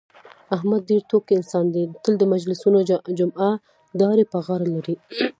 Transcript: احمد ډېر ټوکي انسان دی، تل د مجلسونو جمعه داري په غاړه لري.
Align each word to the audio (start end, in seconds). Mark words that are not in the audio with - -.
احمد 0.55 0.81
ډېر 0.89 1.01
ټوکي 1.09 1.33
انسان 1.37 1.65
دی، 1.73 1.83
تل 2.03 2.13
د 2.19 2.23
مجلسونو 2.33 2.79
جمعه 3.19 3.49
داري 3.99 4.23
په 4.31 4.37
غاړه 4.45 4.67
لري. 4.75 4.95